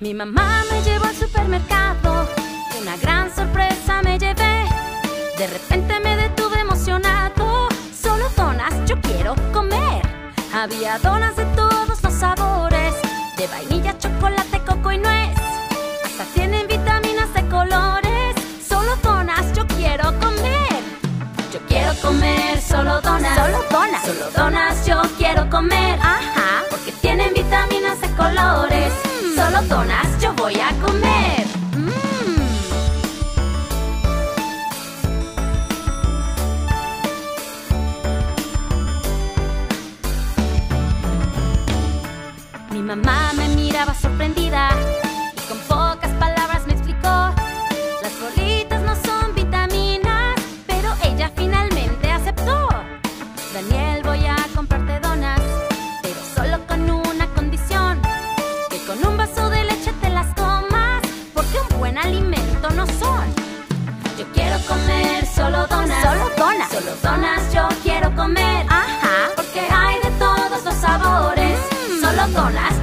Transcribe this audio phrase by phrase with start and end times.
[0.00, 2.28] Mi mamá me llevó al supermercado,
[2.80, 4.64] una gran sorpresa me llevé.
[5.36, 7.68] De repente me detuve emocionado,
[8.00, 10.02] solo donas yo quiero comer.
[10.54, 12.94] Había donas de todos los sabores,
[13.36, 15.36] de vainilla, chocolate, coco y nuez.
[16.04, 18.36] Hasta tienen vitaminas de colores,
[18.68, 20.78] solo donas yo quiero comer.
[21.52, 24.04] Yo quiero comer solo donas, Solo donas.
[24.04, 25.98] solo donas yo quiero comer.
[26.00, 26.62] Ajá.
[26.70, 28.92] Porque tienen vitaminas de colores.
[30.20, 31.44] Yo voy a comer.
[31.74, 31.90] Mmm.
[42.70, 44.70] Mi mamá me miraba sorprendida
[45.36, 47.34] y con pocas palabras me explicó.
[48.00, 50.36] Las bolitas no son vitaminas,
[50.68, 52.68] pero ella finalmente aceptó.
[53.52, 54.97] Daniel, voy a comprarte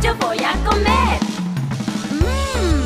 [0.02, 1.19] Yo voy a comer.
[2.11, 2.86] Mmm.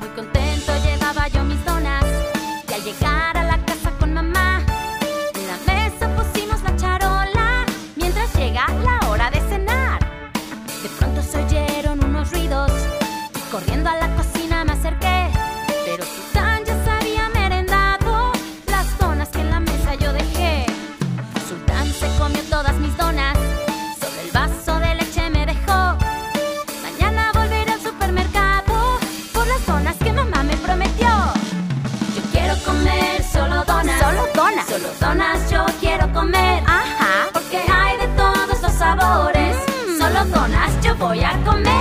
[0.00, 2.04] Muy contento llevaba yo mis donas.
[2.68, 4.64] Y al llegar a la casa con mamá,
[5.34, 7.66] en la mesa pusimos la charola.
[7.96, 10.00] Mientras llega la hora de cenar.
[10.82, 12.72] De pronto se oyeron unos ruidos.
[13.50, 13.96] Corriendo a
[29.82, 31.08] donas que mamá me prometió.
[32.14, 34.00] Yo quiero comer solo donas.
[34.00, 34.66] Solo donas.
[34.68, 36.62] Solo donas yo quiero comer.
[36.66, 37.28] Ajá.
[37.32, 39.56] Porque hay de todos los sabores.
[39.88, 39.98] Mm.
[39.98, 41.71] Solo donas yo voy a comer.